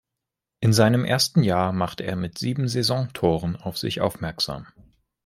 [0.61, 4.65] In seinem ersten Jahr machte er mit sieben Saisontoren auf sich aufmerksam.